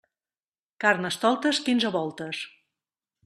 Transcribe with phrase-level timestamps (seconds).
[0.85, 2.43] Carnestoltes, quinze voltes.